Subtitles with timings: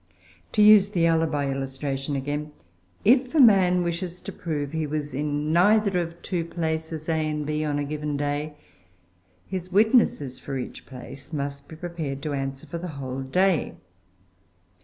[0.53, 2.53] To use the alibi illustration again.
[3.05, 7.45] If a man wishes to prove he was in neither of two places, A and
[7.45, 8.55] B, on a given day,
[9.45, 13.75] his witnesses for each place must be prepared to answer for the whole day.